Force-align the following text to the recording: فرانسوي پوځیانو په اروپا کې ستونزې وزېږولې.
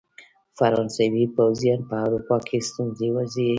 فرانسوي 0.57 1.23
پوځیانو 1.35 1.87
په 1.89 1.95
اروپا 2.05 2.37
کې 2.47 2.57
ستونزې 2.67 3.07
وزېږولې. 3.11 3.49